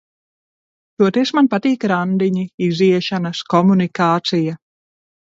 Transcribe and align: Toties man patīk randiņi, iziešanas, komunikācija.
Toties 1.01 1.31
man 1.39 1.49
patīk 1.51 1.85
randiņi, 1.91 2.45
iziešanas, 2.67 3.43
komunikācija. 3.55 4.57